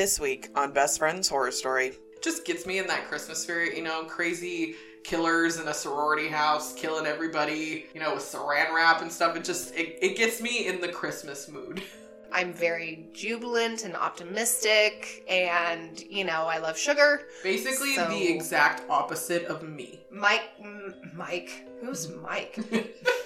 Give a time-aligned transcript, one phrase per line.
[0.00, 1.92] This week on Best Friends Horror Story.
[2.22, 6.72] Just gets me in that Christmas spirit, you know, crazy killers in a sorority house
[6.72, 9.36] killing everybody, you know, with saran wrap and stuff.
[9.36, 11.82] It just it, it gets me in the Christmas mood.
[12.32, 17.24] I'm very jubilant and optimistic, and you know, I love sugar.
[17.42, 20.00] Basically So- the exact opposite of me.
[20.10, 22.58] Mike, M- Mike, who's Mike?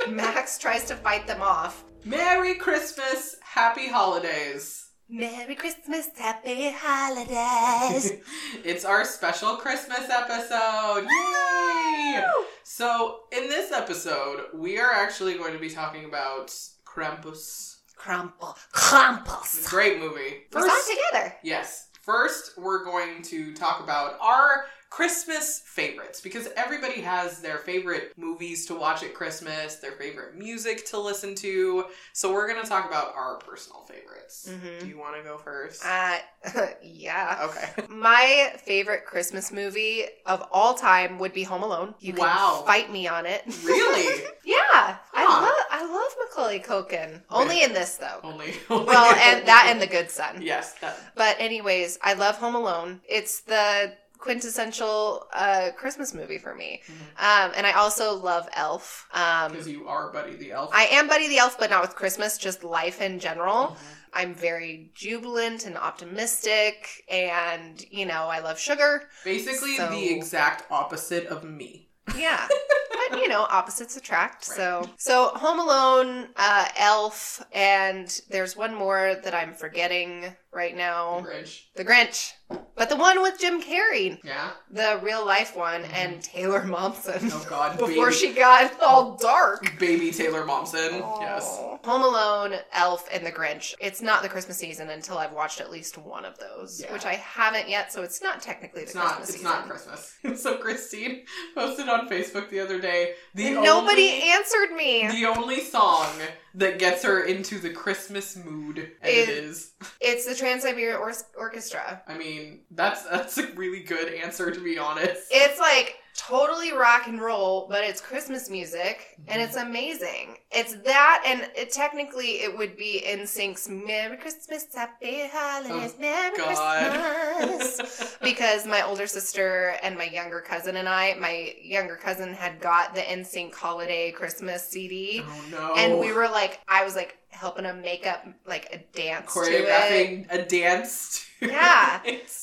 [0.08, 1.84] Max tries to fight them off.
[2.04, 4.83] Merry Christmas, happy holidays.
[5.08, 8.12] Merry Christmas, Happy Holidays.
[8.64, 11.06] it's our special Christmas episode.
[11.06, 12.24] Yay!
[12.62, 16.48] So, in this episode, we are actually going to be talking about
[16.86, 17.76] Krampus.
[17.98, 18.56] Krampus.
[18.72, 19.68] Krampus.
[19.68, 20.44] Great movie.
[20.54, 21.36] We saw it together.
[21.42, 21.88] yes.
[22.02, 28.64] First, we're going to talk about our Christmas favorites because everybody has their favorite movies
[28.66, 31.86] to watch at Christmas, their favorite music to listen to.
[32.12, 34.48] So, we're going to talk about our personal favorites.
[34.48, 34.78] Mhm.
[34.80, 35.84] Do you want to go first?
[35.84, 36.18] Uh,
[36.82, 37.40] yeah.
[37.50, 37.86] okay.
[37.88, 41.96] My favorite Christmas movie of all time would be Home Alone.
[41.98, 42.62] You can Wow.
[42.64, 43.42] fight me on it.
[43.64, 44.22] Really?
[44.44, 47.20] yeah, I love I love Macaulay Culkin.
[47.30, 48.20] Only in this though.
[48.22, 50.40] Only, only Well, and that and The Good Son.
[50.40, 53.00] yes, that, But anyways, I love Home Alone.
[53.08, 53.92] It's the
[54.24, 56.80] quintessential uh, Christmas movie for me.
[57.18, 59.06] Um, and I also love Elf.
[59.12, 60.70] Um, because you are Buddy the Elf.
[60.72, 63.68] I am Buddy the Elf, but not with Christmas, just life in general.
[63.68, 63.76] Mhm.
[64.14, 69.10] I'm very jubilant and optimistic, and you know, I love sugar.
[69.24, 71.90] Basically, So- the exact opposite of me.
[72.16, 72.46] Yeah.
[73.10, 74.44] but you know, opposites attract.
[74.44, 81.24] So, so Home Alone, uh, Elf, and there's one more that I'm forgetting right now.
[81.26, 81.62] Grinch.
[81.74, 82.32] The Grinch,
[82.76, 84.50] but the one with Jim Carrey, Yeah.
[84.70, 85.94] the real life one, mm-hmm.
[85.94, 87.30] and Taylor Momsen.
[87.32, 87.78] Oh God.
[87.78, 89.78] Before baby, she got all dark.
[89.78, 91.00] baby Taylor Momsen.
[91.20, 91.58] Yes.
[91.84, 93.74] Home Alone, Elf, and The Grinch.
[93.80, 96.92] It's not the Christmas season until I've watched at least one of those, Yeah.
[96.92, 99.16] which I haven't yet, so it's not technically the It's not.
[99.16, 99.50] Christmas It's season.
[99.52, 100.12] not Christmas.
[100.22, 105.08] It's so Christine posted on Facebook the other day the only, nobody answered me.
[105.08, 106.06] the only song
[106.54, 109.72] that gets her into the Christmas mood, and it is.
[110.00, 112.02] It's the Trans Siberian Or- Orchestra.
[112.06, 115.22] I mean, that's that's a really good answer to be honest.
[115.30, 119.68] It's like totally rock and roll, but it's Christmas music, and it's mm-hmm.
[119.68, 120.36] amazing.
[120.50, 126.36] It's that, and it, technically it would be NSYNC's "Merry Christmas, Happy Holidays, Oh, Merry
[126.36, 127.48] God.
[127.48, 132.60] Christmas," because my older sister and my younger cousin and I, my younger cousin had
[132.60, 135.74] got the NSYNC holiday Christmas CD, oh no.
[135.76, 139.40] and we were like, I was like helping him make up like a dance to
[139.40, 139.66] it.
[139.66, 141.26] choreographing a dance.
[141.40, 142.00] To Yeah.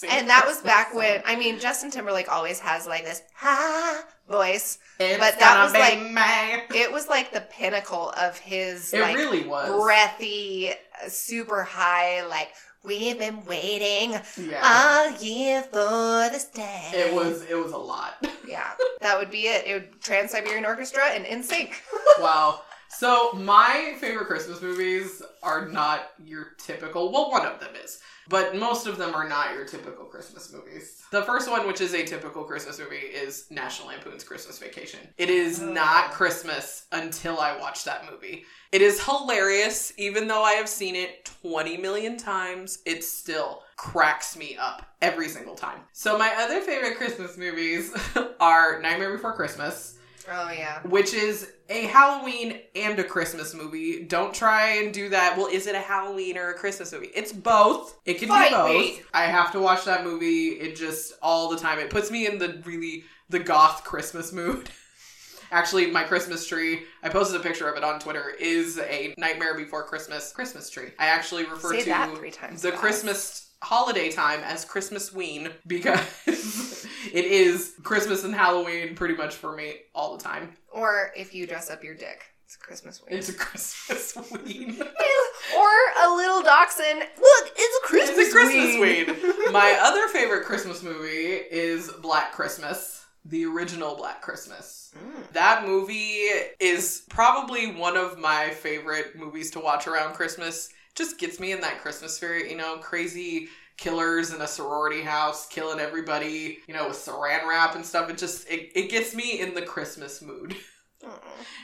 [0.09, 4.77] And that was back when I mean Justin Timberlake always has like this ha voice.
[4.99, 6.79] It's but that was like- me.
[6.79, 9.69] It was like the pinnacle of his It like really was.
[9.83, 12.49] breathy, uh, super high, like
[12.83, 14.61] we've been waiting Yeah.
[14.63, 16.89] all year for this day.
[16.93, 18.23] it was it was a lot.
[18.47, 18.71] yeah.
[19.01, 19.65] That would be it.
[19.65, 21.73] It would Trans Siberian Orchestra and NSYNC.
[22.19, 22.61] wow.
[22.97, 27.11] So my favorite Christmas movies are not your typical.
[27.11, 31.01] Well, one of them is, but most of them are not your typical Christmas movies.
[31.11, 34.99] The first one, which is a typical Christmas movie, is National Lampoon's Christmas Vacation.
[35.17, 35.71] It is Oh.
[35.71, 38.45] not Christmas until I watch that movie.
[38.71, 44.37] It is hilarious, even though I have seen it 20 million times, it still cracks
[44.37, 45.79] me up every single time.
[45.91, 47.91] So my other favorite Christmas movies
[48.39, 49.97] are Nightmare Before Christmas
[50.31, 50.81] Oh yeah.
[50.83, 54.03] which is a Halloween and a Christmas movie.
[54.03, 55.37] Don't try and do that.
[55.37, 57.09] Well, is it a Halloween or a Christmas movie?
[57.15, 57.97] It's both.
[58.05, 58.69] It can Fight be both.
[58.69, 59.01] me.
[59.13, 60.49] I have to watch that movie.
[60.49, 61.79] It just all the time.
[61.79, 64.69] It puts me in the really the goth Christmas mood.
[65.51, 69.55] Actually, my Christmas tree, I posted a picture of it on Twitter, is a Nightmare
[69.55, 70.89] Before Christmas Christmas tree.
[70.97, 72.31] I actually refer Say to the
[72.71, 72.75] fast.
[72.77, 79.55] Christmas holiday time as Christmas Ween because it is Christmas and Halloween pretty much for
[79.55, 80.55] me all the time.
[80.71, 82.23] Or if you dress up your dick.
[82.45, 83.13] It's Christmas week.
[83.13, 84.81] It's a Christmas Ween.
[85.57, 85.69] or
[86.03, 86.99] a little dachshund.
[86.99, 88.77] Look, it's a Christmas it's a Christmas.
[88.77, 89.51] Ween.
[89.53, 91.07] My other favorite Christmas movie
[91.49, 94.93] is Black Christmas, the original Black Christmas.
[94.97, 95.31] Mm.
[95.31, 96.27] That movie
[96.59, 100.67] is probably one of my favorite movies to watch around Christmas.
[100.93, 103.47] Just gets me in that Christmas spirit, you know, crazy
[103.81, 108.09] killers in a sorority house killing everybody, you know, with saran wrap and stuff.
[108.09, 110.55] It just it, it gets me in the Christmas mood.
[111.03, 111.19] Mm.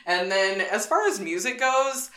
[0.08, 2.10] And then as far as music goes,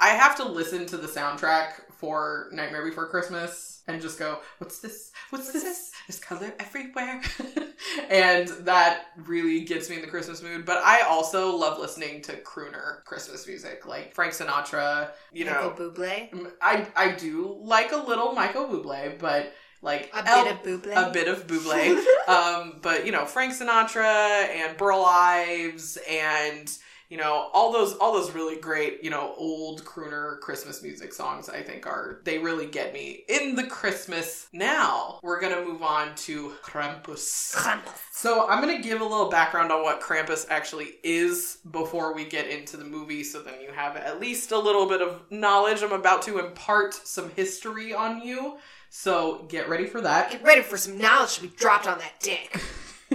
[0.00, 4.80] I have to listen to the soundtrack for Nightmare Before Christmas and just go, "What's
[4.80, 5.12] this?
[5.30, 5.92] What's, What's this?
[6.08, 7.22] There's color everywhere."
[8.10, 12.32] and that really gets me in the Christmas mood, but I also love listening to
[12.36, 15.70] crooner Christmas music like Frank Sinatra, you know.
[15.70, 16.50] Michael Bublé.
[16.60, 19.52] I I do like a little Michael Bublé, but
[19.82, 21.08] like A El- bit of Buble.
[21.08, 22.04] a bit of Buble.
[22.28, 26.70] um, but you know, Frank Sinatra and Burl Ives and
[27.08, 31.48] you know all those all those really great you know old crooner Christmas music songs.
[31.48, 34.48] I think are they really get me in the Christmas.
[34.52, 37.54] Now we're gonna move on to Krampus.
[37.54, 37.98] Krampus.
[38.12, 42.48] So I'm gonna give a little background on what Krampus actually is before we get
[42.48, 45.82] into the movie, so then you have at least a little bit of knowledge.
[45.82, 48.58] I'm about to impart some history on you,
[48.88, 50.30] so get ready for that.
[50.30, 52.60] Get ready for some knowledge to be dropped on that dick.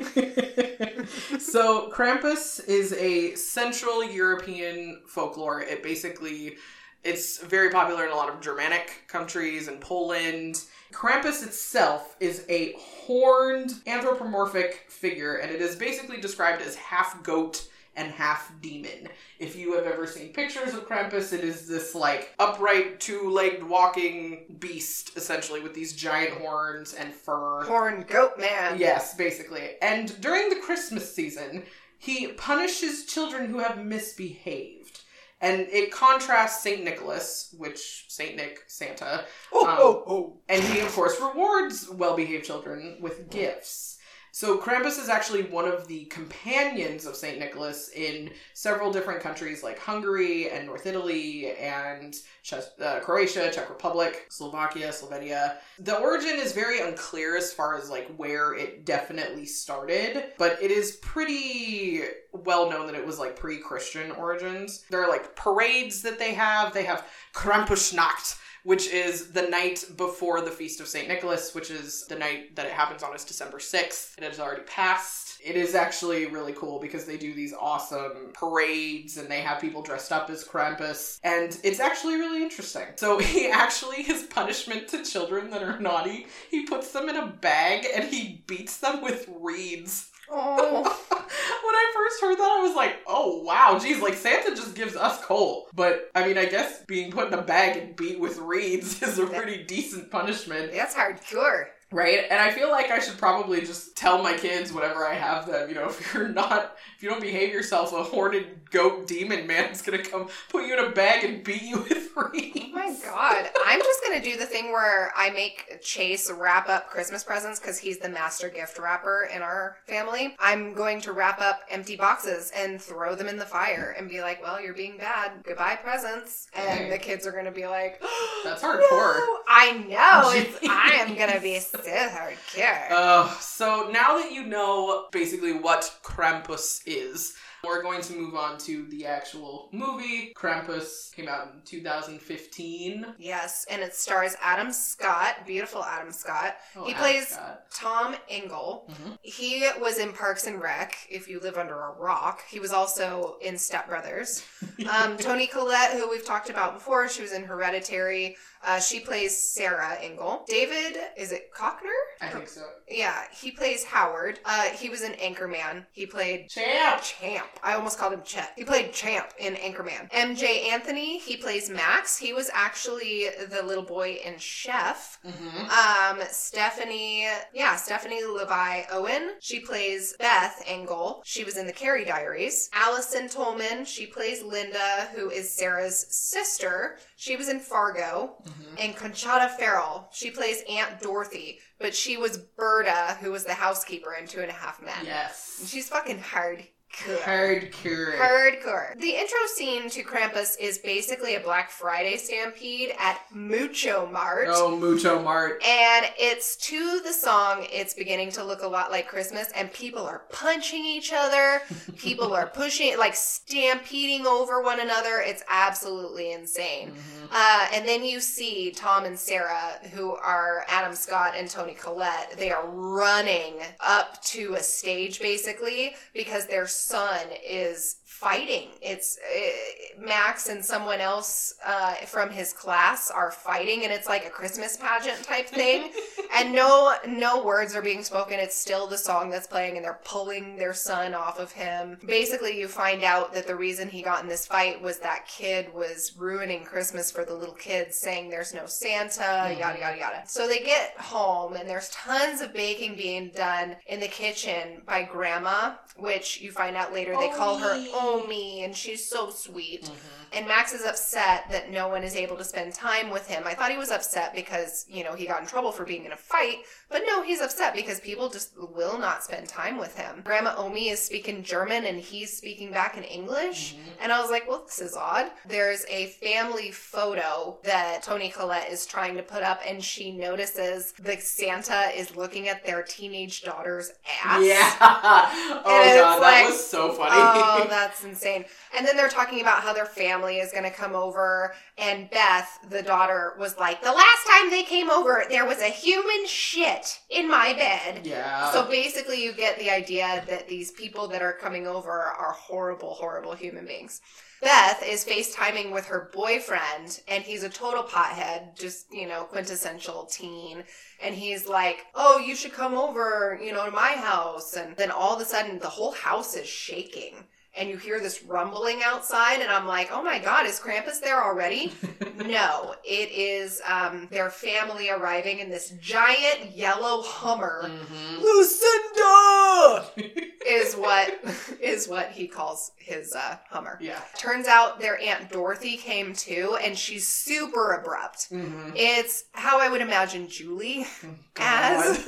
[1.39, 5.61] so Krampus is a Central European folklore.
[5.61, 6.57] It basically
[7.03, 10.63] it's very popular in a lot of Germanic countries and Poland.
[10.91, 17.69] Krampus itself is a horned anthropomorphic figure and it is basically described as half goat
[17.99, 19.09] and half demon.
[19.39, 24.55] If you have ever seen pictures of Krampus, it is this like upright two-legged walking
[24.59, 27.63] beast essentially with these giant horns and fur.
[27.65, 28.79] Horn goat man.
[28.79, 29.71] Yes, basically.
[29.81, 31.63] And during the Christmas season,
[31.97, 35.01] he punishes children who have misbehaved.
[35.41, 36.83] And it contrasts St.
[36.83, 38.35] Nicholas, which St.
[38.35, 39.23] Nick, Santa,
[39.53, 40.37] Oh, Um, oh, oh.
[40.49, 43.98] and he, of course, rewards well behaved children with gifts.
[44.39, 47.39] So Krampus is actually one of the companions of St.
[47.39, 52.15] Nicholas in several different countries like Hungary and North Italy and
[52.53, 55.57] uh, Croatia, Czech Republic, Slovakia, Slovenia.
[55.79, 60.71] The origin is very unclear as far as like where it definitely started, but it
[60.71, 64.85] is pretty well known that it was like pre-Christian origins.
[64.89, 66.73] There are like parades that they have.
[66.73, 71.07] They have Krampusnacht, which is the night before the Feast of St.
[71.07, 74.17] Nicholas, which is the night that it happens on is December 6th.
[74.17, 75.39] It has already passed.
[75.43, 79.81] It is actually really cool because they do these awesome parades and they have people
[79.81, 81.19] dressed up as Krampus.
[81.23, 82.87] And it's actually really interesting.
[82.97, 87.27] So he actually, his punishment to children that are naughty, he puts them in a
[87.27, 90.11] bag and he beats them with reeds.
[90.31, 90.83] Oh.
[91.11, 94.95] when I first heard that, I was like, oh wow, geez, like Santa just gives
[94.95, 95.67] us coal.
[95.73, 99.19] But I mean, I guess being put in a bag and beat with reeds is
[99.19, 101.67] a pretty decent punishment, That's hardcore.
[101.91, 102.25] Right?
[102.29, 105.69] And I feel like I should probably just tell my kids whenever I have them,
[105.69, 109.81] you know, if you're not, if you don't behave yourself, a horned goat demon man's
[109.81, 112.59] gonna come put you in a bag and beat you with reeds.
[112.79, 113.49] Oh my god.
[113.65, 117.77] I'm just gonna do the thing where I make Chase wrap up Christmas presents because
[117.77, 120.35] he's the master gift wrapper in our family.
[120.39, 124.21] I'm going to wrap up empty boxes and throw them in the fire and be
[124.21, 125.31] like, well, you're being bad.
[125.43, 126.47] Goodbye, presents.
[126.55, 128.01] And the kids are gonna be like,
[128.43, 129.19] That's no, hardcore.
[129.47, 130.29] I know.
[130.39, 132.57] It's, I am gonna be so hardcore.
[132.91, 138.57] Uh, so now that you know basically what Krampus is, we're going to move on
[138.59, 140.33] to the actual movie.
[140.35, 143.05] Krampus came out in 2015.
[143.17, 146.55] yes, and it stars Adam Scott, beautiful Adam Scott.
[146.75, 147.61] Oh, He Adam plays- Scott.
[147.73, 148.89] Tom Engel.
[148.89, 149.17] Mhm.
[149.21, 152.43] He was in Parks and Rec, if you live under a rock.
[152.49, 154.43] He was also in Step Brothers.
[154.89, 158.37] Um, Toni Collette, who we've talked about before, she was in Hereditary.
[158.63, 160.45] Uh, she plays Sarah Engel.
[160.47, 161.91] David, is it Cockner?
[162.21, 162.63] I think so.
[162.89, 164.39] Yeah, he plays Howard.
[164.45, 165.85] Uh, he was in Anchorman.
[165.91, 167.01] He played Champ!
[167.01, 167.48] Champ.
[167.63, 168.53] I almost called him Chet.
[168.55, 170.09] He played Champ in Anchorman.
[170.11, 172.17] Emjay Anthony, he plays Max.
[172.17, 175.19] He was actually the little boy in Chef.
[175.25, 176.19] Mm-hmm.
[176.19, 179.31] Um, Stephanie, yeah, Stephanie LaVie Owen.
[179.39, 181.21] She plays Beth Engel.
[181.25, 182.69] She was in the Carrie Diaries.
[182.73, 183.85] Allison Tolman.
[183.85, 186.97] She plays Linda, who is Sarah's sister.
[187.17, 188.37] She was in Fargo.
[188.45, 188.75] Mm-hmm.
[188.79, 190.07] And Conchata Ferrell.
[190.11, 194.49] She plays Aunt Dorothy, but she was Berta, who was the housekeeper in Two and
[194.49, 195.05] a Half Men.
[195.05, 195.65] Yes.
[195.67, 196.65] She's fucking hard.
[196.93, 198.17] Hardcore.
[198.17, 198.99] Hardcore.
[198.99, 204.47] The intro scene to Krampus is basically a Black Friday stampede at Mucho Mart.
[204.49, 205.63] Oh, Mucho Mart.
[205.65, 210.05] And it's to the song, it's beginning to look a lot like Christmas, and people
[210.05, 211.61] are punching each other.
[211.97, 215.21] People are pushing, like stampeding over one another.
[215.25, 216.91] It's absolutely insane.
[216.91, 217.27] Mhm.
[217.31, 222.33] Uh, and then you see Tom and Sarah, who are Adam Scott and Toni Collette.
[222.37, 228.67] They are running up to a stage basically because their son is fighting.
[228.81, 234.25] It's uh, Max and someone else uh, from his class are fighting, and it's like
[234.25, 235.91] a Christmas pageant type thing.
[236.35, 238.37] and no no words are being spoken.
[238.37, 241.97] It's still the song that's playing, and they're pulling their son off of him.
[242.05, 245.73] Basically, you find out that the reason he got in this fight was that kid
[245.73, 250.23] was ruining Christmas for the little kids, saying there's no Santa, yada yada yada.
[250.27, 255.03] So they get home, and there's tons of baking being done in the kitchen by
[255.03, 257.77] Grandma, which you find out later they call her
[258.09, 258.23] Omi.
[258.25, 259.85] Omi, and she's so sweet.
[259.85, 259.91] Mhm.
[260.31, 263.43] And Max is upset that no one is able to spend time with him.
[263.47, 266.11] I thought he was upset because, you know, he got in trouble for being in
[266.11, 266.59] a fight.
[266.87, 270.21] But no, he's upset because people just will not spend time with him.
[270.23, 273.75] Grandma Omi is speaking German and he's speaking back in English.
[273.99, 275.31] And I was like, well, this is odd.
[275.47, 280.93] There's a family photo that Toni Collette is trying to put up, and she notices
[280.99, 283.91] that Santa is looking at their teenage daughter's
[284.23, 284.43] ass.
[284.43, 284.75] Yeah.
[285.61, 287.09] Oh And god, like, that was so funny.
[287.13, 288.45] Oh, that's insane.
[288.75, 291.53] And then they're talking about how their family is going to come over.
[291.77, 295.65] And Beth, the daughter, was like, The last time they came over, there was a
[295.69, 298.05] human shit in my bed.
[298.05, 298.51] yeah.
[298.51, 302.93] So basically, you get the idea that these people that are coming over are horrible,
[302.93, 304.01] horrible human beings.
[304.41, 310.05] Beth is FaceTiming with her boyfriend, and he's a total pothead, just, you know, quintessential
[310.05, 310.63] teen.
[311.03, 314.55] And he's like, Oh, you should come over, you know, to my house.
[314.55, 317.25] And then all of a sudden, the whole house is shaking.
[317.59, 321.21] And you hear this rumbling outside, and I'm like, Oh my God, is Krampus there
[321.21, 321.73] already?
[322.15, 327.63] no, it is um, their family arriving in this giant yellow Hummer.
[327.69, 328.21] Mhm.
[328.21, 329.85] Lucinda
[330.47, 331.19] is what
[331.59, 333.77] is what he calls his uh, Hummer.
[333.81, 333.99] Yeah.
[334.17, 338.31] Turns out their aunt Dorothy came too, and she's super abrupt.
[338.31, 338.71] Mhm.
[338.75, 340.87] It's how I would imagine Julie
[341.33, 341.43] God.
[341.97, 342.05] as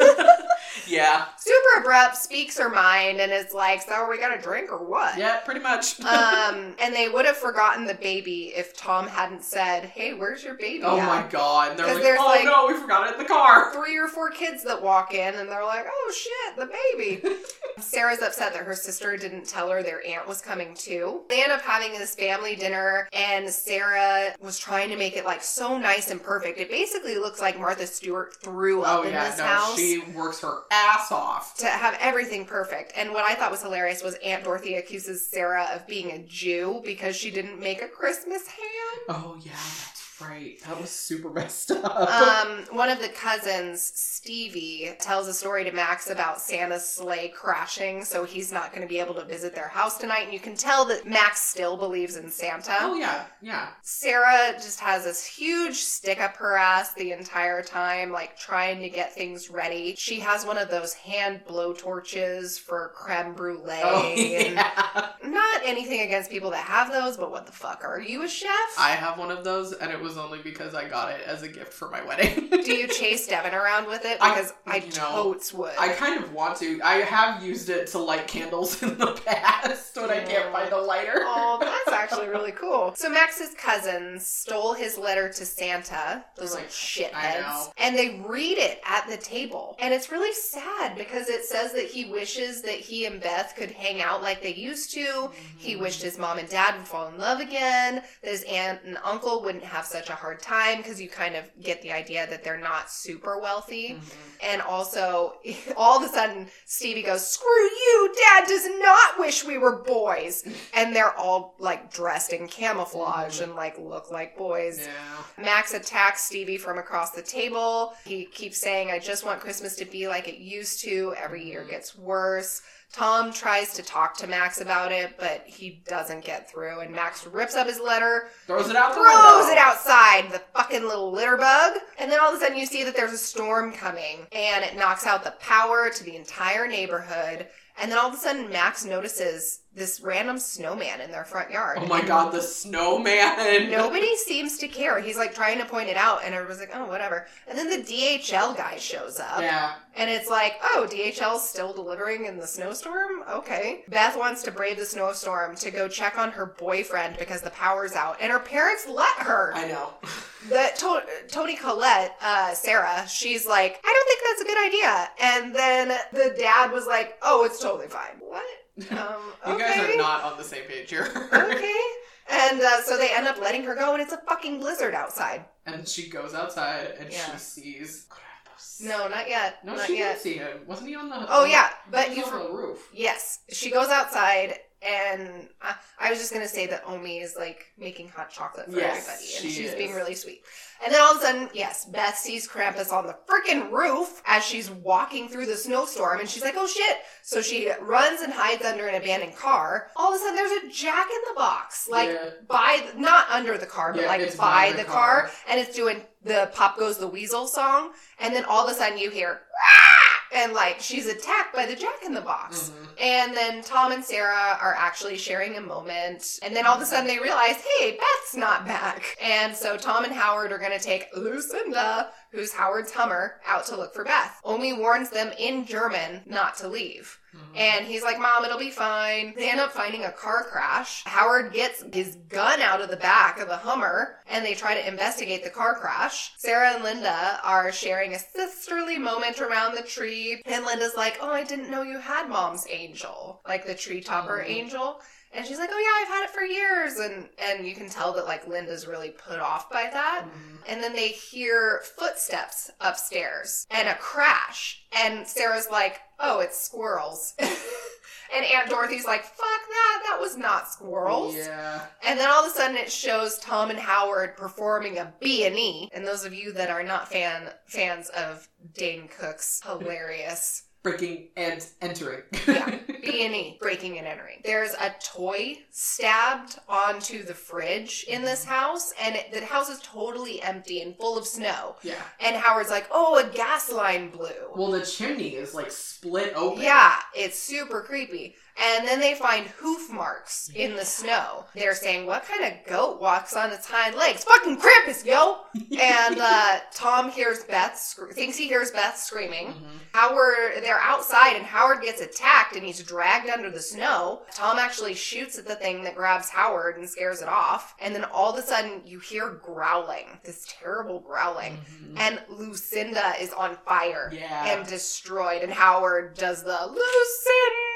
[0.88, 1.26] yeah.
[1.38, 5.18] super abrupt, speaks her mind, and it's like, so are we gonna drink or what?
[5.18, 6.00] Yeah, pretty much.
[6.02, 10.56] um, and they would have forgotten the baby if Tom hadn't said, "Hey, where's your
[10.56, 11.78] baby?" oh at?" my god.
[11.78, 13.74] They're 'Cause like, oh like- no, we forgot it in the car.
[13.74, 17.22] three or four kids that walk in and they're like, oh shit, the baby.
[17.80, 21.22] Sarah's upset that her sister didn't tell her their aunt was coming too.
[21.30, 25.44] They end up having this family dinner and Sarah was trying to make it like
[25.44, 26.60] so nice and perfect.
[26.60, 29.78] It basically looks like Martha Stewart threw up Oh in yeah, this no, house.
[29.78, 31.56] she works her ass off.
[31.58, 32.94] to have everything perfect.
[32.96, 36.82] And what I thought was hilarious was Aunt Dorothy accuses Sarah of being a Jew
[36.86, 39.00] because she didn't make a Christmas ham.
[39.10, 40.60] Oh yeah, that's right.
[40.68, 41.86] That was super messed up.
[41.86, 48.04] Um, one of the cousins, Stevie, tells a story to Max about Santa's sleigh crashing,
[48.04, 50.24] so he's not going to be able to visit their house tonight.
[50.26, 52.76] And you can tell that Max still believes in Santa.
[52.82, 53.70] oh yeah, yeah.
[53.82, 58.90] Sarah just has this huge stick up her ass the entire time, like trying to
[58.90, 59.96] get things ready.
[59.98, 63.82] She has one of those hand blow torches for creme brulee.
[63.84, 65.10] Oh and yeah.
[65.24, 67.84] Not anything against people that have those, but what the fuck?
[67.84, 68.50] Are you a chef?
[68.78, 71.48] I have one of those, and it was only because I got it as a
[71.48, 72.50] gift for my wedding.
[72.52, 74.18] Do you chase Devin around with it?
[74.22, 75.74] I- Because I, you know, totes would.
[75.80, 76.80] I kind of want to.
[76.84, 80.78] I have used it to light candles in the past when I can't find a
[80.82, 81.14] lighter.
[81.34, 82.94] Oh, that's actually really cool.
[82.96, 87.46] So Max's cousins stole his letter to Santa, those Like, like I know.
[87.48, 89.76] shitheads, and they read it at the table.
[89.80, 93.72] And it's really sad because it says that he wishes that he and Beth could
[93.72, 95.30] hang out like they used to.
[95.58, 95.82] He Mm-hmm.
[95.84, 99.42] wished his mom and dad would fall in love again, that his aunt and uncle
[99.44, 102.58] wouldn't have such a hard time because you kind of get the idea that they're
[102.60, 103.94] not super wealthy.
[104.00, 104.02] Mhm.
[104.44, 105.36] And also,
[105.78, 108.14] all of a sudden, Stevie goes, Screw you!
[108.28, 110.44] Dad does not wish we were boys!
[110.74, 114.80] And they're all like dressed in camouflage and like look like boys.
[114.80, 115.44] Yeah.
[115.44, 117.94] Max attacks Stevie from across the table.
[118.06, 121.14] He keeps saying, I just want Christmas to be like it used to.
[121.22, 121.72] Every year mm-hmm.
[121.72, 122.62] gets worse.
[122.94, 126.82] Tom tries to talk to Max about it, but he doesn't get through.
[126.82, 131.10] And Max rips up his letter, Throws it out throws it outside, the fucking little
[131.12, 131.78] litter bug.
[131.98, 134.76] And then all of a sudden you see that there's a storm coming and it
[134.76, 137.48] knocks out the power to the entire neighborhood.
[137.82, 141.78] And then all of a sudden Max notices this random snowman in their front yard.
[141.82, 143.72] Oh my god, the snowman.
[143.72, 145.00] Nobody seems to care.
[145.00, 147.28] He's like trying to point it out, and everyone's like, oh, whatever.
[147.48, 149.76] And then the DHL guy shows up, Yeah.
[149.96, 153.24] and it's like, oh, DHL's still delivering in the snowstorm?
[153.30, 153.84] Okay.
[153.88, 157.94] Beth wants to brave the snowstorm to go check on her boyfriend because the power's
[157.94, 159.54] out, and her parents let her.
[159.56, 159.94] I know.
[160.50, 165.10] The to- Toni Collette, uh, Sarah, she's like, I don't think that's a good idea.
[165.22, 168.18] And then the dad was like, oh, it's totally fine.
[168.20, 168.44] What?
[168.92, 169.76] Um, You okay.
[169.78, 171.08] guys are not on the same page here.
[171.34, 171.80] okay.
[172.34, 175.44] And uh, so they end up letting her go, and it's a fucking blizzard outside.
[175.66, 177.32] and she goes outside and Yeah.
[177.34, 178.82] she sees Krampus.
[178.82, 179.58] No, not yet.
[179.66, 180.14] No, not she yet.
[180.14, 180.62] didn't see him.
[180.66, 181.16] Wasn't he on the?
[181.30, 182.24] Oh on yeah, the, but you.
[182.24, 182.88] on the roof.
[182.94, 187.68] Yes, she goes outside, and I, I was just gonna say that Omi is like
[187.78, 189.76] making hot chocolate for Yes, everybody, and she she's is.
[189.76, 190.42] being really sweet.
[190.84, 194.44] And then all of a sudden, yes, Beth sees Krampus on the freaking roof as
[194.44, 198.66] she's walking through the snowstorm, and she's like, "Oh shit!" So she runs and hides
[198.66, 199.88] under an abandoned car.
[199.96, 202.30] All of a sudden, there's a Jack in the Box, like Yeah.
[202.48, 205.32] by the, not under the car, but Yeah, like by the car, car.
[205.48, 208.98] and it's doing the "Pop Goes the Weasel" song, and then all of a sudden
[208.98, 209.42] you hear.
[209.64, 210.01] "Ah!"
[210.34, 212.70] And like she's attacked by the Jack in the Box.
[212.70, 212.88] Mhm.
[213.02, 216.40] And then Tom and Sarah are actually sharing a moment.
[216.42, 219.18] And then all of a sudden they realize, hey, Beth's not back.
[219.22, 223.76] And so Tom and Howard are going to take Lucinda who's Howard's Hummer, out to
[223.76, 224.40] look for Beth.
[224.44, 227.20] Omi warns them in German not to leave.
[227.36, 227.40] Mhm.
[227.56, 229.34] And he's like, Mom, it'll be fine.
[229.36, 231.04] They end up finding a car crash.
[231.06, 234.88] Howard gets his gun out of the back of the Hummer and they try to
[234.88, 236.34] investigate the car crash.
[236.38, 240.42] Sarah and Linda are sharing a sisterly moment around the tree.
[240.46, 244.44] And Linda's like, Oh, I didn't know you had mom's angel, like the tree topper
[244.46, 244.50] Mhm.
[244.50, 245.02] angel.
[245.34, 248.12] And she's like, "Oh yeah, I've had it for years," and and you can tell
[248.14, 250.26] that like Linda's really put off by that.
[250.26, 250.58] Mhm.
[250.68, 254.84] And then they hear footsteps upstairs and a crash.
[254.92, 257.34] And Sarah's like, oh, it's squirrels.
[257.40, 259.38] and Aunt Dorothy's like, fuck
[259.70, 261.36] that, that was not squirrels.
[261.36, 261.86] Yeah.
[262.04, 265.90] And then all of a sudden it shows Tom and Howard performing a B&E.
[265.94, 271.64] And those of you that are not fan fans of Dane Cook's hilarious Breaking and
[271.82, 272.24] entering.
[272.48, 274.42] yeah, B&E, breaking and entering.
[274.44, 279.80] There's a toy stabbed onto the fridge in this house, and it, the house is
[279.84, 281.76] totally empty and full of snow.
[281.84, 282.02] yeah.
[282.20, 284.30] And Howard's like, oh, a gas line blew.
[284.56, 286.64] Well, the chimney is like split open.
[286.64, 288.36] Yeah, it's super creepy.
[288.58, 291.46] And then they find hoof marks in the snow.
[291.56, 294.24] They're saying, what kind of goat walks on its hind legs?
[294.24, 295.38] Fucking Krampus, yo!
[295.80, 299.48] and uh, Tom hears Beth, sc- thinks he hears Beth screaming.
[299.48, 299.80] Mhm.
[299.94, 304.22] Howard, they're outside and Howard gets attacked and he's dragged under the snow.
[304.34, 307.74] Tom actually shoots at the thing that grabs Howard and scares it off.
[307.80, 311.58] And then all of a sudden you hear growling, this terrible growling.
[311.58, 312.00] Mhm.
[312.00, 314.46] And Lucinda is on fire Yeah.
[314.46, 315.42] and destroyed.
[315.42, 317.71] And Howard does the Lucinda!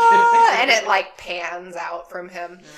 [0.60, 2.58] and it like pans out from him.
[2.62, 2.68] Yeah.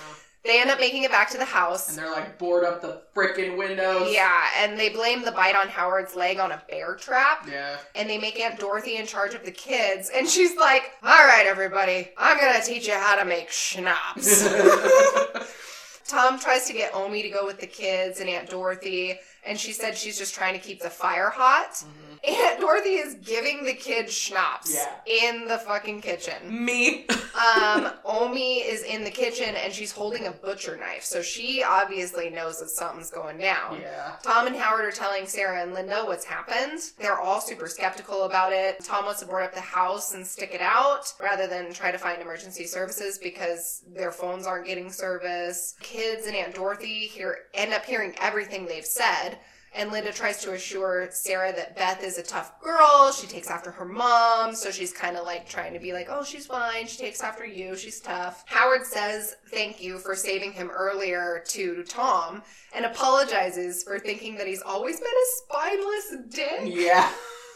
[0.44, 1.90] They end up making it back to the house.
[1.90, 4.08] And they're like board up the freaking windows.
[4.10, 7.46] Yeah, and they blame the bite on Howard's leg on a bear trap.
[7.50, 7.76] Yeah.
[7.94, 10.10] and they make Aunt Dorothy in charge of the kids.
[10.14, 14.48] And she's like, All right, everybody, I'm going to teach you how to make schnapps.
[16.06, 19.72] Tom tries to get Omi to go with the kids and Aunt Dorothy, and she
[19.72, 21.72] said she's just trying to keep the fire hot.
[21.72, 22.07] Mhm.
[22.28, 25.28] Aunt Dorothy is giving the kids schnapps Yeah.
[25.30, 26.64] in the fucking kitchen.
[26.64, 27.06] Me.
[27.38, 32.30] Um, Omi is in the kitchen and she's holding a butcher knife, so she obviously
[32.30, 33.78] knows that something's going down.
[33.80, 34.16] yeah.
[34.24, 36.80] Tom and Howard are telling Sarah and Linda what's happened.
[36.98, 38.82] They're all super skeptical about it.
[38.82, 41.98] Tom wants to board up the house and stick it out rather than try to
[41.98, 45.76] find emergency services because their phones aren't getting service.
[45.80, 49.38] Kids and Aunt Dorothy hear end up hearing everything they've said.
[49.74, 53.12] And Linda tries to assure Sarah that Beth is a tough girl.
[53.12, 54.54] She takes after her mom.
[54.54, 56.86] So she's kind of like trying to be like, oh, she's fine.
[56.86, 57.76] She takes after you.
[57.76, 58.44] She's tough.
[58.46, 62.42] Howard says thank you for saving him earlier to Tom
[62.74, 66.74] and apologizes for thinking that he's always been a spineless dick.
[66.74, 67.10] Yeah.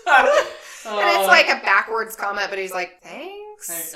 [0.85, 1.27] And it's oh.
[1.29, 3.95] like a backwards comment, but he's like, thanks.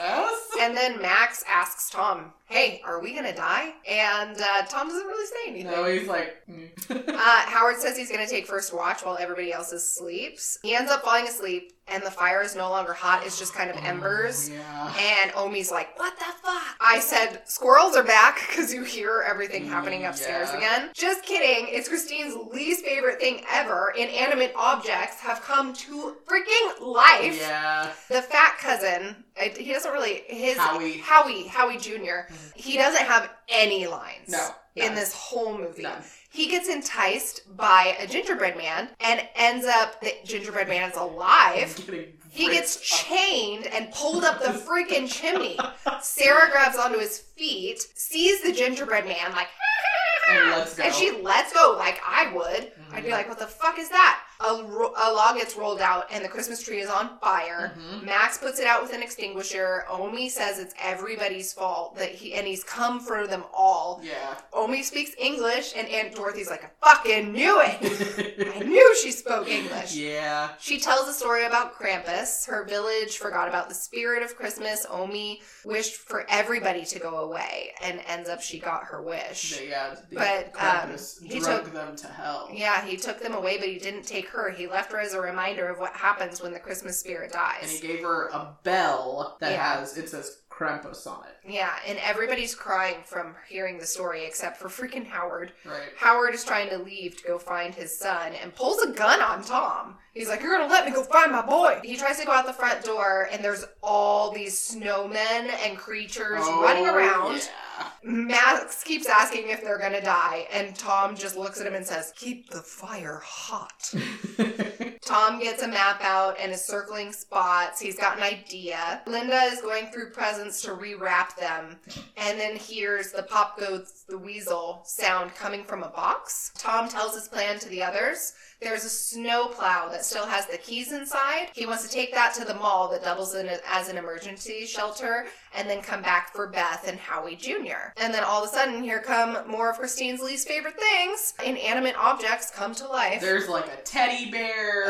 [0.61, 3.73] And then Max asks Tom, hey, are we gonna die?
[3.89, 5.71] And uh, Tom doesn't really say anything.
[5.73, 6.37] No, he's like.
[6.49, 6.71] mm.
[7.17, 10.59] Uh, Howard says he's to take first watch while everybody else is sleeps.
[10.63, 13.25] He ends up falling asleep, and the fire is no longer hot.
[13.27, 14.51] It's just kind of embers.
[14.53, 15.23] Oh, yeah.
[15.23, 16.63] And Omi's like, what the fuck?
[16.81, 20.59] I said, squirrels are back because you hear everything happening Mm, upstairs yeah.
[20.59, 20.91] again.
[20.95, 21.67] Just kidding.
[21.75, 23.93] It's Christine's least favorite thing ever.
[23.97, 27.39] Inanimate objects have come to freaking life.
[27.41, 27.91] Yeah.
[28.09, 30.99] The fat cousin, I- he doesn't really, his, Howie.
[30.99, 34.49] Howie, Howie Jr., he doesn't have any lines No.
[34.75, 35.83] in this whole movie.
[35.83, 36.03] None.
[36.31, 41.79] He gets enticed by a gingerbread man and ends up the gingerbread man is alive.
[42.31, 45.59] He gets chained and pulled up the freaking chimney.
[46.03, 49.47] Sarah grabs onto his feet, sees the gingerbread man like
[50.29, 50.83] And lets go.
[50.83, 52.73] and she lets go like I would.
[52.93, 53.13] I'd be Mhm.
[53.13, 54.23] like, what the fuck is that?
[54.41, 57.73] A, a log gets rolled out and the Christmas tree is on fire.
[57.79, 58.05] Mhm.
[58.05, 59.85] Max puts it out with an extinguisher.
[59.91, 64.01] Omi says it's everybody's fault that he and he's come for them all.
[64.05, 64.35] Yeah.
[64.53, 68.53] Omi speaks English and Aunt Dorothy's like, I fucking knew it.
[68.57, 69.95] I knew she spoke English.
[69.95, 70.51] yeah.
[70.61, 72.47] She tells a story about Krampus.
[72.47, 74.87] Her village forgot about the spirit of Christmas.
[74.91, 79.61] Omi wished for everybody to go away, and ends up she got her wish.
[79.61, 79.95] Yeah.
[80.11, 82.49] The But, um, he took- them to hell.
[82.53, 84.51] Yeah, he took them away, but he didn't take her.
[84.51, 87.59] He left her as a reminder of what happens when the Christmas spirit dies.
[87.63, 89.79] And he gave her a bell that Yeah.
[89.79, 91.37] has it says Krampus on it.
[91.53, 95.53] Yeah, and everybody's crying from hearing the story except for freaking Howard.
[95.67, 95.91] Right.
[95.99, 99.45] Howard is trying to leave to go find his son and pulls a gun on
[99.45, 99.97] Tom.
[100.15, 101.81] He's like, You're gonna let me go find my boy.
[101.85, 106.41] He tries to go out the front door, and there's all these snowmen and creatures
[106.43, 107.49] Oh, running around.
[107.79, 107.89] Yeah.
[108.03, 112.15] Max keeps asking if they're gonna die, and Tom just looks at him and says,
[112.17, 113.93] Keep the fire hot.
[115.07, 117.81] Tom gets a map out and is circling spots.
[117.81, 119.03] He's got an idea.
[119.07, 121.77] Linda is going through presents to rewrap them
[122.17, 126.51] and then hears the Pop Goes the Weasel sound coming from a box.
[126.59, 128.33] Tom tells his plan to the others.
[128.61, 131.51] There's a snow plow that still has the keys inside.
[131.53, 135.27] He wants to take that to the mall that doubles in as an emergency shelter
[135.55, 137.93] and then come back for Beth and Howie Jr.
[137.99, 141.35] And then all of a sudden, here come more of Christine's least favorite things.
[141.45, 143.21] Inanimate objects come to life.
[143.21, 144.87] There's like a teddy bear,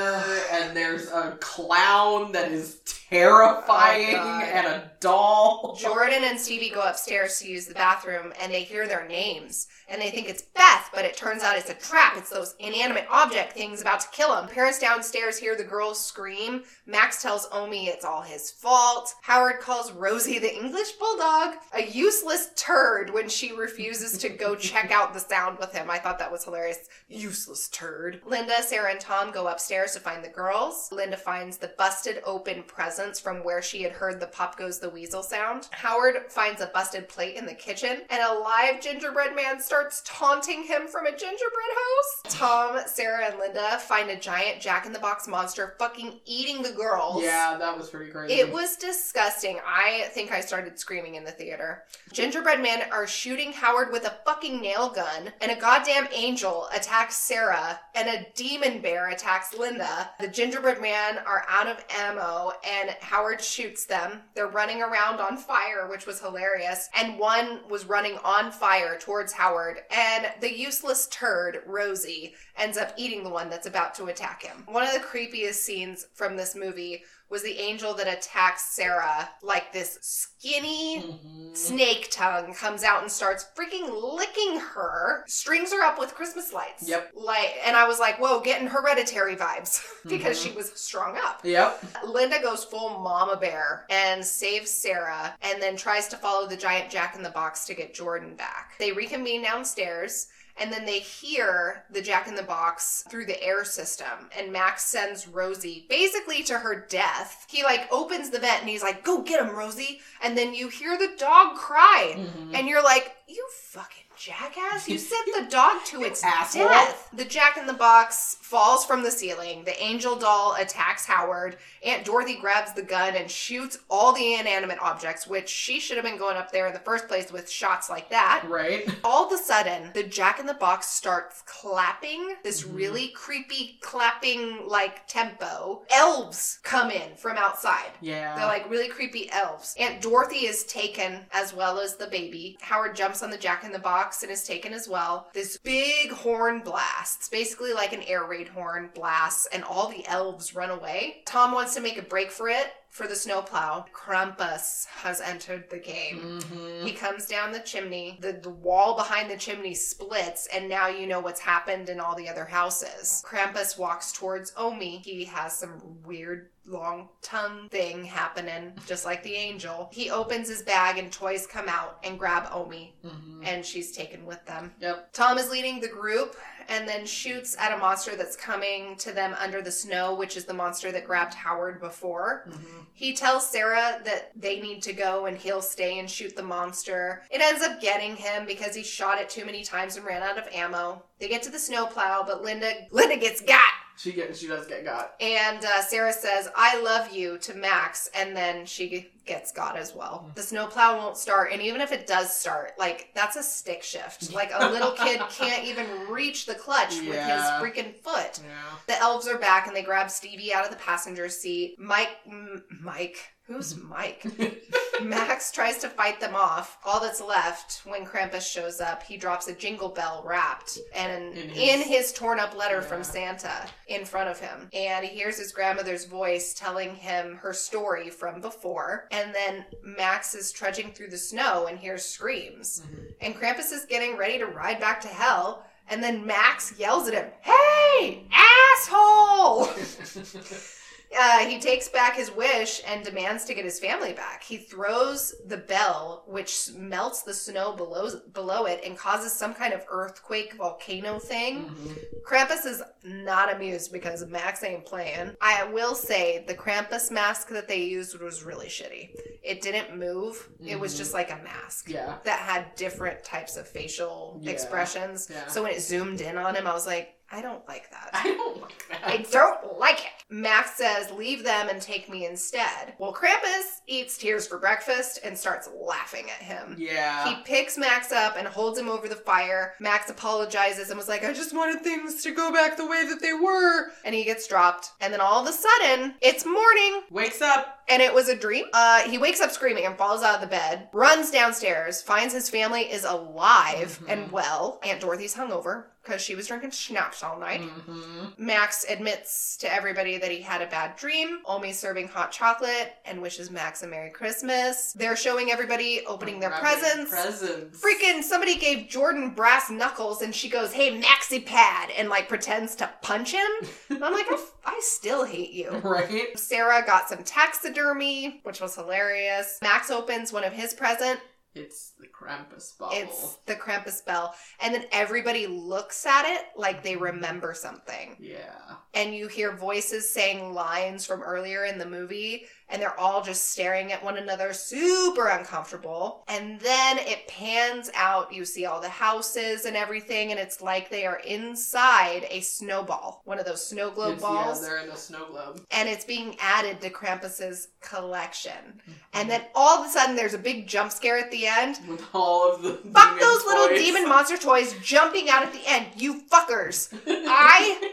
[0.52, 5.76] and there's a clown that is terrifying, Oh, and a doll.
[5.78, 10.00] Jordan and Stevie go upstairs to use the bathroom and they hear their names and
[10.02, 12.14] they think it's Beth, but it turns out it's a trap.
[12.16, 14.48] It's those inanimate object things about to kill them.
[14.48, 16.64] Parents downstairs hear the girls scream.
[16.86, 19.14] Max tells Omi it's all his fault.
[19.22, 24.90] Howard calls Rosie the English bulldog a useless turd when she refuses to go check
[24.90, 25.88] out the sound with him.
[25.90, 26.78] I thought that was hilarious.
[27.08, 28.20] Useless turd.
[28.26, 30.88] Linda, Sarah, and Tom go upstairs to find the girls.
[30.90, 32.64] Linda finds the busted open
[32.96, 35.68] presents from where she had heard the Pop Goes the Weasel sound.
[35.72, 40.62] Howard finds a busted plate in the kitchen, and a live gingerbread man starts taunting
[40.62, 42.34] him from a gingerbread house.
[42.34, 46.72] Tom, Sarah, and Linda find a giant Jack in the Box monster fucking eating the
[46.72, 47.22] girls.
[47.22, 48.32] Yeah, that was pretty crazy.
[48.32, 49.58] It was disgusting.
[49.66, 51.82] I think I started screaming in the theater.
[52.14, 57.18] Gingerbread men are shooting Howard with a fucking nail gun, and a goddamn angel attacks
[57.18, 60.08] Sarah, and a demon bear attacks Linda.
[60.18, 64.22] The gingerbread men are out of ammo, and Howard shoots them.
[64.34, 69.32] They're running around on fire, which was hilarious, and one was running on fire towards
[69.32, 74.42] Howard, and the useless turd, Rosie, ends up eating the one that's about to attack
[74.42, 74.64] him.
[74.66, 79.28] One of the creepiest scenes from this movie was the angel that attacks Sarah.
[79.42, 81.56] Like this skinny Mhm.
[81.56, 86.88] snake tongue comes out and starts freaking licking her, strings her up with Christmas lights.
[86.88, 87.12] Yep.
[87.14, 90.42] Like, and I was like, whoa, getting hereditary vibes because Mhm.
[90.44, 91.40] she was strung up.
[91.42, 91.82] Yep.
[92.04, 96.90] Linda goes full mama bear and saves Sarah and then tries to follow the giant
[96.90, 98.74] jack in the box to get Jordan back.
[98.78, 103.64] They reconvene downstairs and then they hear the jack in the box through the air
[103.64, 107.46] system and Max sends Rosie basically to her death.
[107.48, 110.68] He like opens the vent and he's like, "Go get him, Rosie." And then you
[110.68, 112.54] hear the dog cry Mhm.
[112.58, 114.88] and you're like, "You fucking jackass.
[114.88, 116.68] You sent the dog to its asshole.
[116.68, 117.08] death.
[117.12, 119.64] The jack in the box falls from the ceiling.
[119.64, 121.56] The angel doll attacks Howard.
[121.84, 126.04] Aunt Dorothy grabs the gun and shoots all the inanimate objects, which she should have
[126.04, 128.44] been going up there in the first place with shots like that.
[128.48, 128.88] Right.
[129.04, 132.76] All of a sudden, the jack in the box starts clapping, this Mhm.
[132.76, 135.82] really creepy clapping like tempo.
[135.90, 137.92] Elves come in from outside.
[138.00, 138.34] Yeah.
[138.36, 139.74] They're like really creepy elves.
[139.78, 142.56] Aunt Dorothy is taken as well as the baby.
[142.62, 145.28] Howard jumps on the jack in the box and is taken as well.
[145.34, 150.54] This big horn blasts, basically like an air raid horn blasts, and all the elves
[150.54, 151.22] run away.
[151.26, 153.84] Tom wants to make a break for it for the snowplow.
[153.92, 156.40] Krampus has entered the game.
[156.40, 156.82] Mhm.
[156.86, 158.16] He comes down the chimney.
[158.22, 162.14] The, the wall behind the chimney splits, and now you know what's happened in all
[162.14, 163.22] the other houses.
[163.26, 165.02] Krampus walks towards Omi.
[165.04, 169.90] He has some weird long tongue thing happening, just like the angel.
[169.92, 173.46] He opens his bag, and toys come out and grab Omi, Mhm.
[173.46, 174.74] and she's taken with them.
[174.80, 175.12] Yep.
[175.12, 176.34] Tom is leading the group
[176.68, 180.44] and then shoots at a monster that's coming to them under the snow, which is
[180.44, 182.44] the monster that grabbed Howard before.
[182.48, 182.86] Mhm.
[182.92, 187.22] He tells Sarah that they need to go and he'll stay and shoot the monster.
[187.30, 190.38] It ends up getting him because he shot it too many times and ran out
[190.38, 191.02] of ammo.
[191.18, 193.72] They get to the snowplow, but Linda Linda gets got.
[193.98, 194.38] She gets.
[194.40, 195.14] She does get got.
[195.20, 199.94] And uh, Sarah says, I love you to Max, and then she gets got as
[199.94, 200.26] well.
[200.30, 200.34] Mm.
[200.36, 204.32] The snowplow won't start, and even if it does start, like, that's a stick shift.
[204.36, 208.40] Like, a little kid can't even reach the clutch with his freaking foot.
[208.44, 208.76] Yeah.
[208.86, 211.76] The elves are back, and they grab Stevie out of the passenger seat.
[211.78, 214.26] Mike, M- Mike, who's Mike?
[215.02, 216.78] Max tries to fight them off.
[216.84, 221.50] All that's left when Krampus shows up, he drops a jingle bell wrapped and In
[221.50, 224.68] in his- his, torn up letter from Santa in front of him.
[224.72, 229.06] And he hears his grandmother's voice telling him her story from before.
[229.16, 232.82] And then Max is trudging through the snow and hears screams.
[232.82, 233.14] Mhm.
[233.22, 235.64] And Krampus is getting ready to ride back to hell.
[235.88, 239.70] And then Max yells at him, Hey, asshole!
[241.18, 244.42] Uh, he takes back his wish and demands to get his family back.
[244.42, 249.72] He throws the bell, which melts the snow below below it and causes some kind
[249.72, 251.64] of earthquake volcano thing.
[251.70, 251.98] Mhm.
[252.24, 255.36] Krampus is not amused because Max ain't playing.
[255.40, 259.10] I will say the Krampus mask that they used was really shitty.
[259.42, 260.48] It didn't move.
[260.66, 260.98] It was Mhm.
[260.98, 262.18] just like a mask Yeah.
[262.24, 264.50] that had different types of facial Yeah.
[264.50, 265.28] expressions.
[265.30, 265.46] Yeah.
[265.46, 268.10] So when it zoomed in on him, I was like, I don't like that.
[268.14, 269.00] I don't like that.
[269.04, 270.15] I don't like it.
[270.28, 272.94] Max says, leave them and take me instead.
[272.98, 276.74] Well, Krampus eats tears for breakfast and starts laughing at him.
[276.78, 277.28] yeah.
[277.28, 279.74] He picks Max up and holds him over the fire.
[279.78, 283.20] Max apologizes and was like, I just wanted things to go back the way that
[283.22, 283.90] they were.
[284.04, 284.90] And he gets dropped.
[285.00, 287.80] And then all of a sudden, it's morning Wakes up.
[287.88, 288.64] and it was a dream.
[288.72, 292.50] Uh, he wakes up screaming and falls out of the bed, runs downstairs, finds his
[292.50, 294.10] family is alive Mhm.
[294.12, 294.80] and well.
[294.82, 297.60] Aunt Dorothy's hungover because she was drinking schnapps all night.
[297.62, 301.40] hmm Max admits to everybody that he had a bad dream.
[301.46, 304.92] Omi serving hot chocolate and wishes Max a Merry Christmas.
[304.92, 307.10] They're showing everybody opening their presents.
[307.10, 307.82] Presents.
[307.82, 312.74] Freaking somebody gave Jordan brass knuckles and she goes, Hey, Maxi Pad, and like pretends
[312.76, 313.46] to punch him.
[313.90, 315.70] And I'm like, I, I still hate you.
[315.86, 316.38] Right?
[316.38, 319.58] Sarah got some taxidermy, which was hilarious.
[319.62, 321.20] Max opens one of his present.
[321.56, 322.90] It's the Krampus ball.
[322.92, 324.34] It's the Krampus bell.
[324.60, 327.04] And then everybody looks at it like they mm-hmm.
[327.04, 328.16] remember something.
[328.20, 328.76] Yeah.
[328.94, 333.50] And you hear voices saying lines from earlier in the movie, and they're all just
[333.52, 336.24] staring at one another, super uncomfortable.
[336.28, 338.32] And then it pans out.
[338.32, 343.22] You see all the houses and everything, and it's like they are inside a snowball,
[343.24, 345.64] one of those snow globe It's- balls Yeah, they're in a snow globe.
[345.70, 348.52] and it's being added to Krampus's collection.
[348.52, 348.92] Mm-hmm.
[349.14, 351.78] And then all of a sudden, there's a big jump scare at the end.
[351.88, 355.86] With all of the Fuck those little demon monster toys jumping out at the end,
[355.96, 356.92] you fuckers!
[357.06, 357.92] I,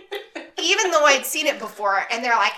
[0.62, 2.54] even though I'd seen it before, and they're like,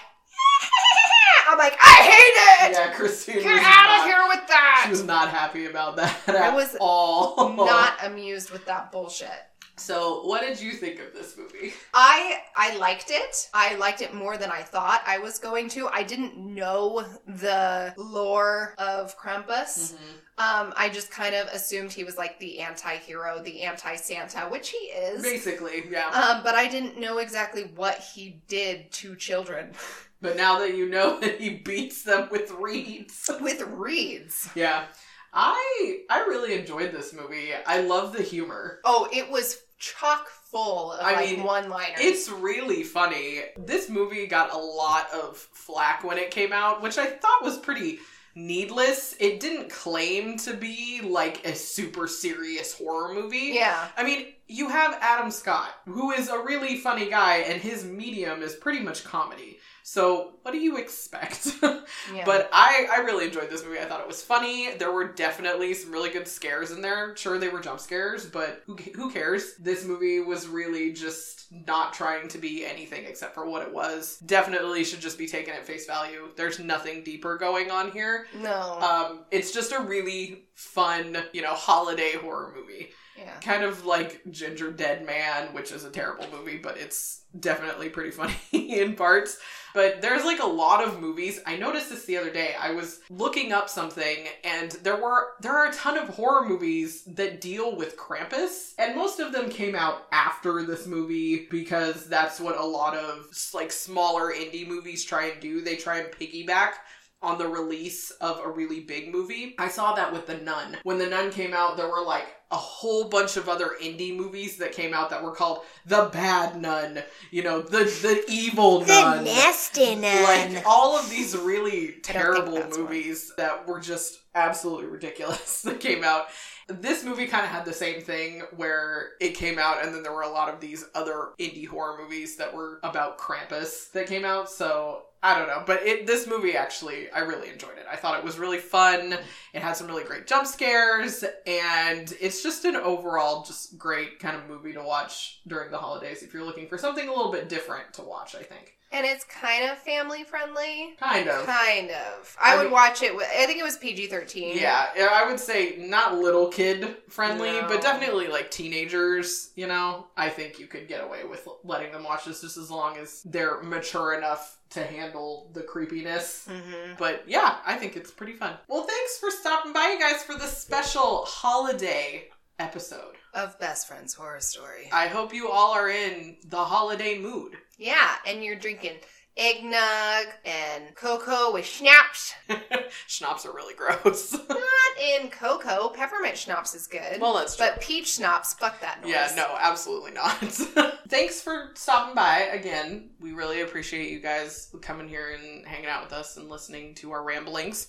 [1.48, 2.78] I'm like, I hate it.
[2.78, 4.82] Yeah, Christine Get out not, of here with that.
[4.86, 7.54] She was not happy about that I at was all.
[7.56, 9.30] Not amused with that bullshit.
[9.78, 11.74] So, what did you think of this movie?
[11.94, 13.50] I I liked it.
[13.54, 15.88] I liked it more than I thought I was going to.
[15.88, 19.96] I didn't know the lore of Krampus.
[20.38, 24.78] Um, I just kind of assumed he was like the anti-hero, the anti-Santa, which he
[24.78, 25.22] is.
[25.22, 26.10] Basically, yeah.
[26.10, 29.72] Um, but I didn't know exactly what he did to children
[30.22, 33.30] but now that you know that he beats them with reeds.
[33.42, 34.50] with reeds.
[34.56, 34.86] Yeah.
[35.34, 37.50] I I really enjoyed this movie.
[37.68, 38.80] I love the humor.
[38.86, 41.98] Oh, it was chock full of I like mean, one-liners.
[42.00, 43.42] It's really funny.
[43.58, 47.58] This movie got a lot of flack when it came out, which I thought was
[47.58, 48.00] pretty
[48.36, 49.16] needless.
[49.20, 53.52] It didn't claim to be like a super serious horror movie.
[53.54, 53.88] yeah.
[53.98, 58.42] I mean, you have Adam Scott, who is a really funny guy, and his medium
[58.42, 59.60] is pretty much comedy.
[59.84, 61.48] So, what do you expect?
[62.14, 62.24] Yeah.
[62.24, 63.80] But I, I really enjoyed this movie.
[63.80, 64.76] I thought it was funny.
[64.76, 67.16] There were definitely some really good scares in there.
[67.16, 69.56] Sure, they were jump scares, but who, who cares?
[69.60, 74.20] This movie was really just not trying to be anything except for what it was.
[74.26, 76.30] Definitely should just be taken at face value.
[76.36, 78.28] There's nothing deeper going on here.
[78.36, 78.80] no.
[78.80, 82.90] Um, it's just a really fun, you know, holiday horror movie.
[83.26, 83.40] Yeah.
[83.42, 88.36] Kind of like Gingerdead Man, which is a terrible movie, but it's definitely pretty funny
[88.52, 89.40] in parts.
[89.74, 91.42] But there's like a lot of movies.
[91.46, 92.56] I noticed this the other day.
[92.58, 97.04] I was looking up something and there were there are a ton of horror movies
[97.08, 102.40] that deal with Krampus, and most of them came out after this movie because that's
[102.40, 105.62] what a lot of like smaller indie movies try and do.
[105.62, 106.74] They try and piggyback
[107.22, 109.56] on the release of a really big movie.
[109.58, 110.78] I saw that with The Nun.
[110.84, 114.58] When The Nun came out, there were like a whole bunch of other indie movies
[114.58, 119.18] that came out that were called The Bad Nun, you know, the the evil nun.
[119.20, 122.86] The nasty nun, Like all of these really I don't think terrible that's one.
[122.88, 126.28] movies that were just absolutely ridiculous that came out.
[126.68, 130.14] This movie kind of had the same thing where it came out, and then there
[130.14, 134.26] were a lot of these other indie horror movies that were about Krampus that came
[134.26, 134.50] out.
[134.50, 137.88] So I don't know, but it this movie actually I really enjoyed it.
[137.92, 139.18] I thought it was really fun.
[139.54, 144.36] It had some really great jump scares, and it's just an overall just great kind
[144.36, 147.50] of movie to watch during the holidays if you're looking for something a little bit
[147.50, 148.36] different to watch.
[148.36, 150.96] I think And it's kind of family friendly.
[151.00, 151.46] kind of.
[151.46, 152.38] Kind of.
[152.42, 154.58] I, I would mean- watch it with, I think it was PG 13.
[154.58, 157.68] Yeah, I would say not little kid friendly, No.
[157.68, 160.08] but definitely like teenagers, you know.
[160.16, 163.22] I think you could get away with letting them watch this just as long as
[163.24, 166.48] they're mature enough to handle the creepiness.
[166.50, 168.54] hmm But yeah, I think it's pretty fun.
[168.68, 173.16] Well, thanks for stopping by, you guys, for the special holiday episode.
[173.34, 174.88] Of Best Friends Horror Story.
[174.94, 177.58] I hope you all are in the holiday mood.
[177.78, 178.98] Yeah, and you're drinking
[179.38, 182.34] eggnog and cocoa with schnapps.
[183.08, 184.32] Schnapps are really gross.
[184.50, 185.90] Not in cocoa.
[185.90, 187.20] Peppermint schnapps is good.
[187.20, 187.66] well, that's true.
[187.70, 189.12] but peach schnapps, fuck that noise.
[189.12, 190.38] Yeah, no, absolutely not.
[191.10, 193.10] Thanks for stopping by again.
[193.20, 197.12] We really appreciate you guys coming here and hanging out with us and listening to
[197.12, 197.88] our ramblings.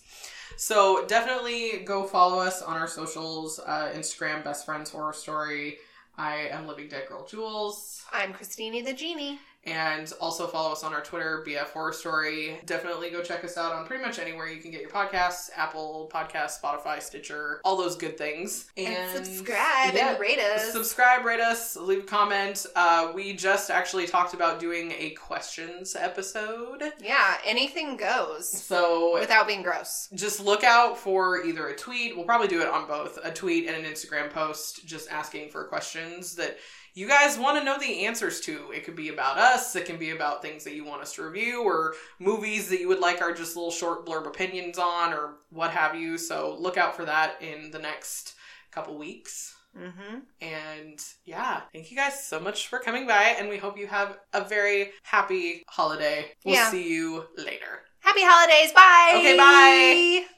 [0.57, 5.79] So definitely go follow us on our socials uh, Instagram, Best Friends Horror Story.
[6.19, 8.03] I am Living Dead Girl Jules.
[8.13, 9.39] I'm Christine the Genie.
[9.67, 12.61] And also follow us on our Twitter, BF Horror Story.
[12.67, 16.09] Definitely go check us out on pretty much anywhere you can get your podcasts Apple
[16.13, 18.67] Podcasts, Spotify, Stitcher, all those good things.
[18.77, 20.73] And, subscribe yeah, and rate us.
[20.73, 22.65] Subscribe, rate us, leave a comment.
[22.77, 26.83] Uh, we just actually talked about doing a questions episode.
[27.03, 30.09] yeah, anything goes So without being gross.
[30.15, 33.67] just look out for either a tweet we'll probably do it on both a tweet
[33.67, 36.57] and an instagram post just asking for questions that
[36.97, 39.97] you guys want to know the answers to it could be about us it can
[39.99, 43.21] be about things that you want us to review or movies that you would like
[43.23, 47.05] our just little short blurb opinions on or what have you so look out for
[47.05, 48.35] that in the next
[48.73, 50.21] couple weeks Mm-hmm.
[50.41, 54.17] and yeah thank you guys so much for coming by and we hope you have
[54.33, 56.71] a very happy holiday we'll Yeah.
[56.71, 58.73] see you later Happy holidays.
[58.73, 59.15] Bye.
[59.19, 60.27] Okay, bye.